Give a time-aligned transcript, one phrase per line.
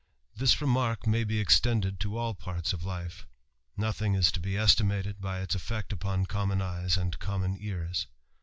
[0.35, 3.27] This remark may be extended to all parts of life.
[3.77, 8.07] Nothing is to be estimated by ils effect upon common eyes and common ears.